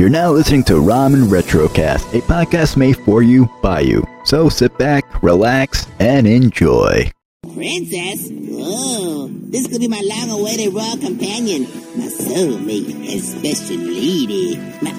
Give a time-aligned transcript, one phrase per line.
[0.00, 4.02] You're now listening to Ramen Retrocast, a podcast made for you by you.
[4.24, 7.12] So sit back, relax, and enjoy.
[7.42, 8.30] Princess?
[8.52, 11.64] Oh, this could be my long-awaited royal companion,
[11.98, 14.56] my soulmate and special lady.
[14.80, 14.90] My...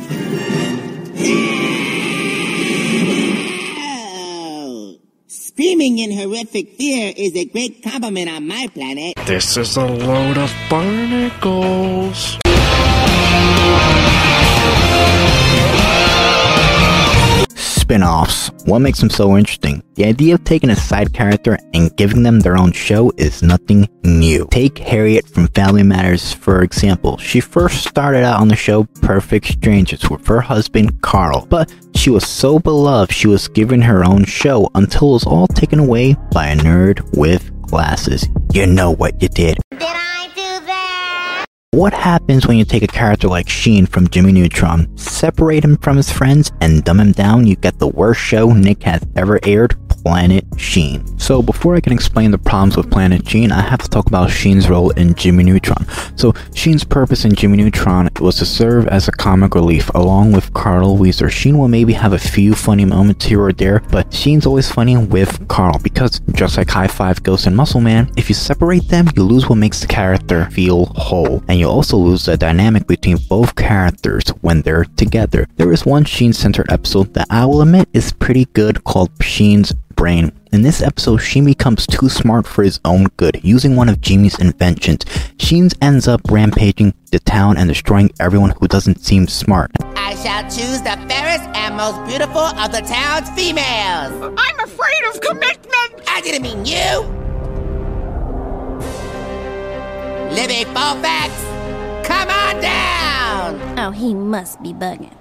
[3.80, 5.00] Oh.
[5.26, 9.16] Screaming in horrific fear is a great compliment on my planet.
[9.26, 12.38] This is a load of barnacles.
[17.92, 18.52] Spin-offs.
[18.64, 19.84] What makes them so interesting?
[19.96, 23.86] The idea of taking a side character and giving them their own show is nothing
[24.06, 24.48] new.
[24.50, 27.18] Take Harriet from Family Matters for example.
[27.18, 32.10] She first started out on the show Perfect Strangers with her husband Carl, but she
[32.10, 36.16] was so beloved she was given her own show until it was all taken away
[36.32, 38.26] by a nerd with glasses.
[38.54, 39.58] You know what you did.
[39.78, 40.11] Did?
[41.74, 45.96] What happens when you take a character like Sheen from Jimmy Neutron, separate him from
[45.96, 47.48] his friends, and dumb him down?
[47.48, 51.18] You get the worst show Nick has ever aired, Planet Sheen.
[51.20, 54.30] So before I can explain the problems with Planet Sheen, I have to talk about
[54.30, 55.86] Sheen's role in Jimmy Neutron.
[56.16, 60.54] So Sheen's purpose in Jimmy Neutron was to serve as a comic relief along with
[60.54, 61.30] Carl Wheezer.
[61.30, 64.98] Sheen will maybe have a few funny moments here or there, but Sheen's always funny
[64.98, 69.08] with Carl because just like High Five Ghost and Muscle Man, if you separate them,
[69.16, 71.44] you lose what makes the character feel whole.
[71.48, 75.48] And you also lose the dynamic between both characters when they're together.
[75.56, 79.74] There is one Sheen centered episode that I will admit is pretty good called Sheen's
[80.02, 80.32] brain.
[80.52, 84.40] In this episode, Sheen becomes too smart for his own good, using one of Jimmy's
[84.40, 85.06] inventions.
[85.38, 89.70] Sheen ends up rampaging the town and destroying everyone who doesn't seem smart.
[89.96, 94.34] I shall choose the fairest and most beautiful of the town's females.
[94.40, 95.92] I'm afraid of commitment.
[96.08, 96.94] I didn't mean you.
[100.36, 101.32] Libby Fairfax,
[102.08, 103.78] come on down.
[103.78, 105.21] Oh, he must be bugging.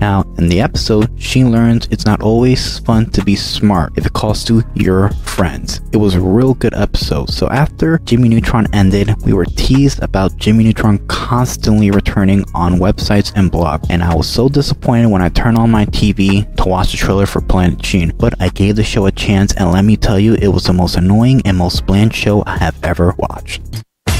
[0.00, 4.12] Now, in the episode, Sheen learns it's not always fun to be smart if it
[4.12, 5.80] costs you your friends.
[5.92, 7.30] It was a real good episode.
[7.30, 13.32] So after Jimmy Neutron ended, we were teased about Jimmy Neutron constantly returning on websites
[13.36, 16.90] and blogs, and I was so disappointed when I turned on my TV to watch
[16.92, 18.12] the trailer for Planet Sheen.
[18.18, 20.72] But I gave the show a chance, and let me tell you, it was the
[20.72, 23.62] most annoying and most bland show I have ever watched.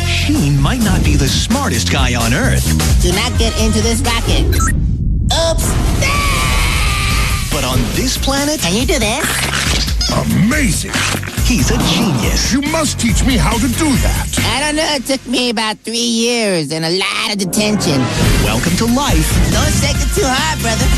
[0.06, 2.64] Sheen might not be the smartest guy on Earth,
[3.02, 4.83] Do not get into this racket.
[7.52, 9.24] But on this planet, Can you do this?
[10.10, 10.92] Amazing!
[11.44, 12.52] he's a genius.
[12.52, 14.26] You must teach me how to do that.
[14.54, 14.88] I don't know.
[14.94, 18.00] It took me about three years and a lot of detention.
[18.44, 20.88] Welcome to life Don't shake it too hard, brother.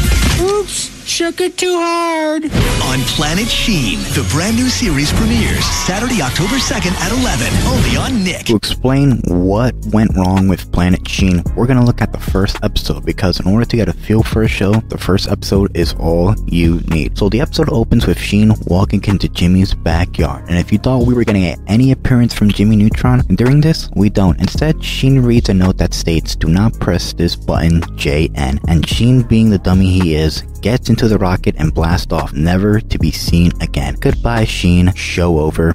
[0.40, 2.44] Oops, shook it too hard.
[2.44, 3.98] on Planet Sheen.
[4.14, 8.46] The brand new series premieres Saturday, October 2nd at 11, only on Nick.
[8.46, 13.04] To explain what went wrong with Planet Sheen, we're gonna look at the first episode
[13.04, 16.34] because in order to get a feel for a show, the first episode is all
[16.46, 17.16] you need.
[17.16, 21.14] So the episode opens with Sheen walking into Jimmy's backyard, and if you thought we
[21.14, 24.40] were gonna get any appearance from Jimmy Neutron during this, we don't.
[24.40, 29.22] Instead, Sheen reads a note that states, "Do not press this button, JN." And Sheen,
[29.22, 33.10] being the dummy he is, gets into the rocket and blast off, never to be
[33.10, 33.96] seen again.
[34.00, 34.94] Goodbye, Sheen.
[34.94, 35.74] Show over.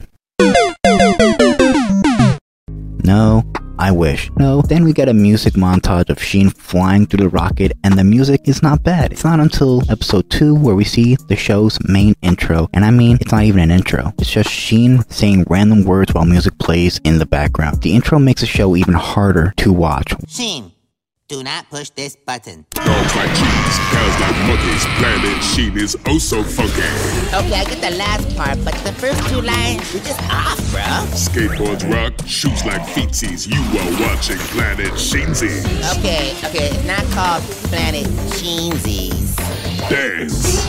[3.03, 3.43] No,
[3.79, 4.29] I wish.
[4.37, 8.03] No, then we get a music montage of Sheen flying through the rocket, and the
[8.03, 9.11] music is not bad.
[9.11, 13.17] It's not until episode 2 where we see the show's main intro, and I mean,
[13.19, 14.13] it's not even an intro.
[14.19, 17.81] It's just Sheen saying random words while music plays in the background.
[17.81, 20.13] The intro makes the show even harder to watch.
[20.27, 20.70] Sheen,
[21.31, 22.65] do not push this button.
[22.71, 24.83] Dogs like trees, cows like monkeys.
[24.99, 26.81] Planet Sheen is oh so funky.
[27.33, 30.83] Okay, I get the last part, but the first two lines were just off, bro.
[31.15, 33.47] Skateboards rock, shoes like feetsies.
[33.47, 35.63] You are watching Planet Sheensies.
[35.99, 39.37] Okay, okay, it's not called Planet Sheensies.
[39.89, 40.67] Dance.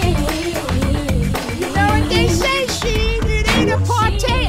[1.59, 3.21] You know what they say, Sheen?
[3.25, 4.43] It ain't a party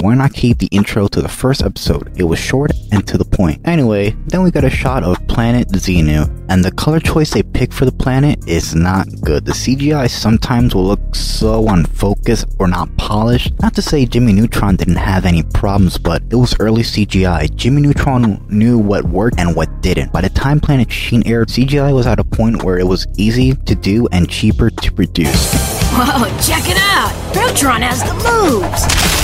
[0.00, 2.10] Why not keep the intro to the first episode?
[2.18, 3.60] It was short and to the point.
[3.66, 7.74] Anyway, then we got a shot of planet Zeenu, and the color choice they picked
[7.74, 9.44] for the planet is not good.
[9.44, 13.52] The CGI sometimes will look so unfocused or not polished.
[13.60, 17.54] Not to say Jimmy Neutron didn't have any problems, but it was early CGI.
[17.54, 20.14] Jimmy Neutron knew what worked and what didn't.
[20.14, 23.52] By the time Planet Sheen aired, CGI was at a point where it was easy
[23.52, 25.52] to do and cheaper to produce.
[25.92, 27.12] Whoa, check it out!
[27.34, 29.19] Neutron has the moves!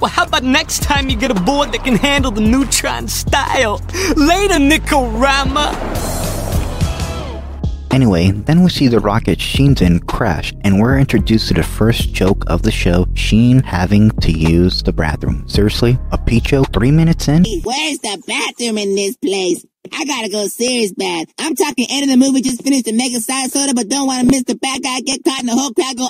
[0.00, 3.80] Well, how about next time you get a board that can handle the Neutron style?
[4.16, 5.72] Later, Nicorama!
[7.94, 12.12] Anyway, then we see the rocket Sheen's in crash, and we're introduced to the first
[12.12, 15.48] joke of the show Sheen having to use the bathroom.
[15.48, 15.96] Seriously?
[16.10, 17.44] A peach joke three minutes in?
[17.62, 19.64] Where's the bathroom in this place?
[19.92, 21.28] I gotta go serious bad.
[21.38, 24.24] I'm talking end of the movie, just finished the mega side soda, but don't wanna
[24.24, 26.08] miss the bad guy get caught in the whole crowd go,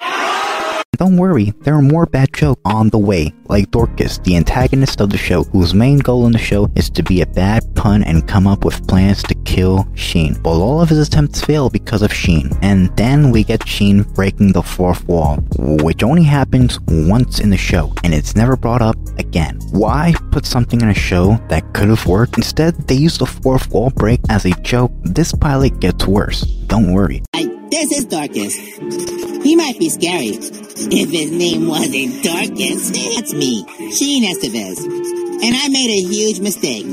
[0.00, 0.79] ah!
[1.00, 5.08] Don't worry, there are more bad jokes on the way, like Dorkus, the antagonist of
[5.08, 8.28] the show, whose main goal in the show is to be a bad pun and
[8.28, 10.34] come up with plans to kill Sheen.
[10.42, 12.50] But all of his attempts fail because of Sheen.
[12.60, 17.56] And then we get Sheen breaking the fourth wall, which only happens once in the
[17.56, 19.58] show, and it's never brought up again.
[19.70, 22.36] Why put something in a show that could have worked?
[22.36, 24.92] Instead, they use the fourth wall break as a joke.
[25.04, 26.42] This pilot gets worse.
[26.42, 27.22] Don't worry.
[27.32, 29.29] This is Dorkus.
[29.50, 30.28] He might be scary.
[30.38, 34.78] If his name wasn't Dorkus, that's me, Sheen Estevez.
[34.78, 36.86] And I made a huge mistake.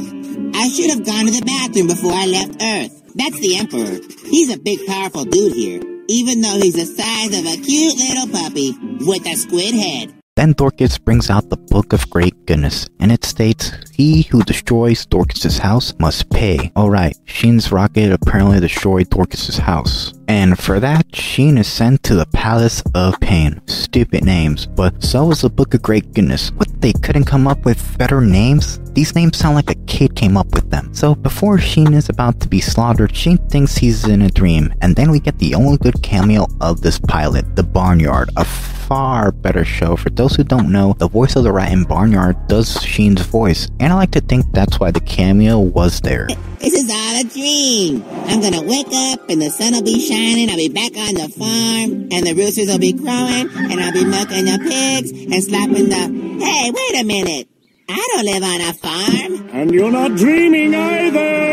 [0.56, 3.14] I should have gone to the bathroom before I left Earth.
[3.14, 4.00] That's the Emperor.
[4.26, 8.28] He's a big, powerful dude here, even though he's the size of a cute little
[8.28, 8.74] puppy
[9.06, 10.16] with a squid head.
[10.36, 15.06] Then Dorkus brings out the Book of Great Goodness, and it states, He who destroys
[15.06, 16.72] Dorkus's house must pay.
[16.76, 20.17] Alright, Sheen's rocket apparently destroyed Dorkus's house.
[20.28, 23.62] And for that, Sheen is sent to the Palace of Pain.
[23.66, 26.52] Stupid names, but so is the Book of Great Goodness.
[26.52, 28.80] What, they couldn't come up with better names?
[28.92, 30.94] These names sound like a kid came up with them.
[30.94, 34.96] So before Sheen is about to be slaughtered, Sheen thinks he's in a dream, and
[34.96, 39.64] then we get the only good cameo of this pilot, the Barnyard, a far better
[39.64, 39.96] show.
[39.96, 43.70] For those who don't know, the voice of the rat in Barnyard does Sheen's voice,
[43.80, 46.28] and I like to think that's why the cameo was there.
[46.60, 48.04] This is all a dream.
[48.28, 50.50] I'm gonna wake up and the sun will be shining.
[50.50, 54.06] I'll be back on the farm and the roosters will be crowing and I'll be
[54.06, 56.44] milking the pigs and slapping the.
[56.44, 57.48] Hey, wait a minute.
[57.90, 59.50] I don't live on a farm.
[59.54, 61.47] And you're not dreaming either.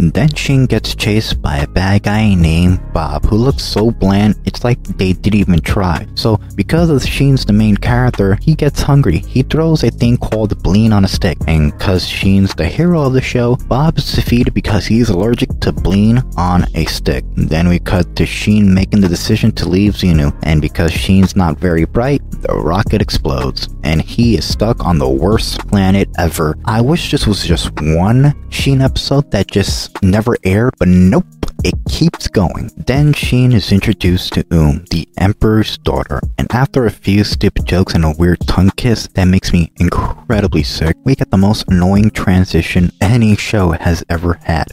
[0.00, 4.64] Then Sheen gets chased by a bad guy named Bob, who looks so bland, it's
[4.64, 6.06] like they didn't even try.
[6.14, 9.18] So, because of Sheen's the main character, he gets hungry.
[9.18, 13.12] He throws a thing called Bleen on a stick, and cause Sheen's the hero of
[13.12, 17.24] the show, Bob is defeated because he's allergic to Bleen on a stick.
[17.36, 21.58] Then we cut to Sheen making the decision to leave Zeenu, and because Sheen's not
[21.58, 26.56] very bright, the rocket explodes, and he is stuck on the worst planet ever.
[26.64, 31.26] I wish this was just one Sheen episode that just never aired, but nope.
[31.62, 32.70] It keeps going.
[32.76, 37.94] Then Sheen is introduced to Um, the Emperor's daughter, and after a few stupid jokes
[37.94, 42.10] and a weird tongue kiss that makes me incredibly sick, we get the most annoying
[42.10, 44.68] transition any show has ever had.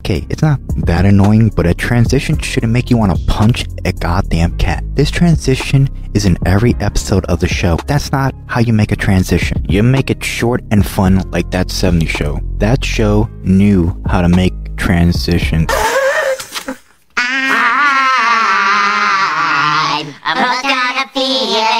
[0.00, 3.92] Okay, it's not that annoying, but a transition shouldn't make you want to punch a
[3.92, 4.82] goddamn cat.
[4.94, 7.76] This transition is in every episode of the show.
[7.86, 9.64] That's not how you make a transition.
[9.68, 12.40] You make it short and fun like that 70 show.
[12.58, 15.70] That show knew how to make transitions.
[20.24, 21.79] I'm.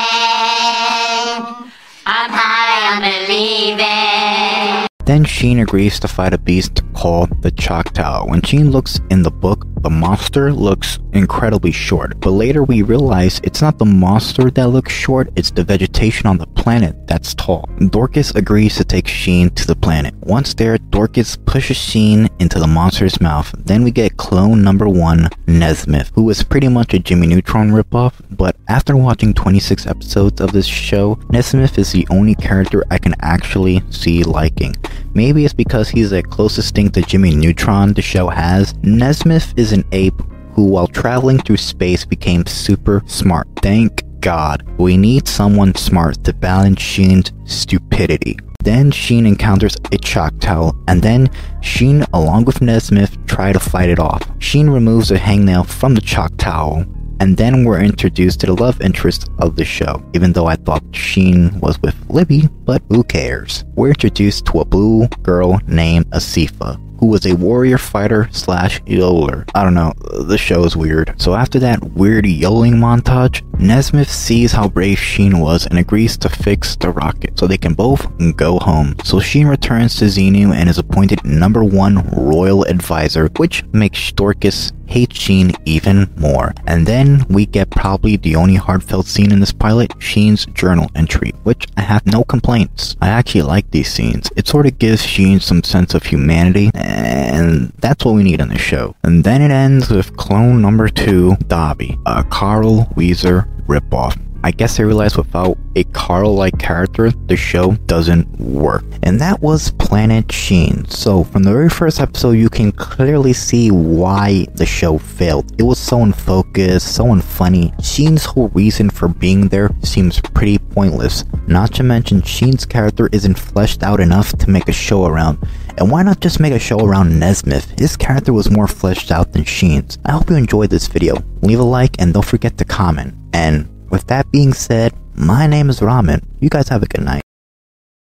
[5.11, 8.27] Then Sheen agrees to fight a beast called the Choctaw.
[8.27, 12.21] When Sheen looks in the book, the monster looks incredibly short.
[12.21, 16.39] But later we realize it's not the monster that looks short, it's the vegetation on
[16.39, 17.65] the planet that's tall.
[17.79, 20.15] Dorkus agrees to take Sheen to the planet.
[20.21, 23.53] Once there, Dorkus pushes Sheen into the monster's mouth.
[23.59, 28.13] Then we get clone number one, Nesmith, who is pretty much a Jimmy Neutron ripoff.
[28.31, 33.15] But after watching 26 episodes of this show, Nesmith is the only character I can
[33.21, 34.77] actually see liking.
[35.15, 38.75] Maybe it's because he's the closest thing to Jimmy Neutron the show has.
[38.83, 40.21] Nesmith is an ape
[40.53, 43.49] who, while traveling through space, became super smart.
[43.63, 44.63] Thank God.
[44.79, 48.39] We need someone smart to balance Sheen's stupidity.
[48.63, 51.31] Then Sheen encounters a Choctaw, and then
[51.63, 54.23] Sheen, along with Nesmith, try to fight it off.
[54.39, 56.85] Sheen removes a hangnail from the Choctaw,
[57.21, 60.83] and then we're introduced to the love interest of the show, even though I thought
[60.93, 63.65] Sheen was with Libby, but who cares?
[63.75, 69.49] We're introduced to a blue girl named Aseefa, who was a warrior fighter slash yodeler.
[69.55, 69.93] I don't know,
[70.27, 71.15] the show is weird.
[71.21, 76.31] So after that weird yodeling montage, Nesmith sees how brave Sheen was and agrees to
[76.31, 78.97] fix the rocket so they can both go home.
[79.05, 84.73] So Sheen returns to Zeenu and is appointed number one royal advisor, which makes Dorkus
[84.91, 86.53] hate Sheen even more.
[86.67, 91.31] And then we get probably the only heartfelt scene in this pilot, Sheen's journal entry,
[91.45, 92.97] which I have no complaints.
[93.01, 94.31] I actually like these scenes.
[94.37, 98.49] It sort of gives Sheen some sense of humanity, and that's what we need on
[98.49, 98.97] this show.
[99.03, 104.30] And then it ends with clone number two, Doppy, a Carl Wheezer ripoff.
[104.43, 108.85] I guess I realized without a Carl like character, the show doesn't work.
[109.03, 110.87] And that was Planet Sheen.
[110.87, 115.53] So, from the very first episode, you can clearly see why the show failed.
[115.59, 117.73] It was so unfocused, so unfunny.
[117.85, 121.25] Sheen's whole reason for being there seems pretty pointless.
[121.47, 125.39] Not to mention, Sheen's character isn't fleshed out enough to make a show around.
[125.79, 127.79] And why not just make a show around Nesmith?
[127.79, 129.99] His character was more fleshed out than Sheen's.
[130.05, 131.17] I hope you enjoyed this video.
[131.43, 133.15] Leave a like and don't forget to comment.
[133.33, 136.25] And with that being said, my name is Ramen.
[136.41, 137.23] You guys have a good night.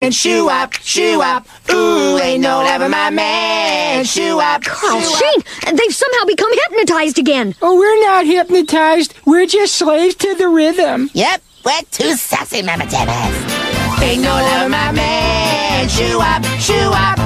[0.03, 4.05] And shoo up, shoo up, ooh, ain't no lover my man.
[4.05, 5.23] Shoo up, Carl shoo up.
[5.23, 7.55] Sheen, they've somehow become hypnotized again.
[7.63, 9.15] Oh, we're not hypnotized.
[9.25, 11.09] We're just slaves to the rhythm.
[11.15, 14.03] Yep, we're two sassy mama jammers.
[14.03, 15.89] Ain't no lover my man.
[15.89, 17.19] Shoo up, shoo up,